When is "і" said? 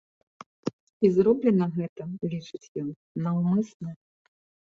1.07-1.11